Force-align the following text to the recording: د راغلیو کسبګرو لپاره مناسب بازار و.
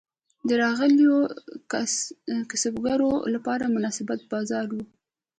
د 0.47 0.49
راغلیو 0.63 1.15
کسبګرو 2.51 3.11
لپاره 3.33 3.73
مناسب 3.75 4.07
بازار 4.31 4.65
و. 4.73 4.77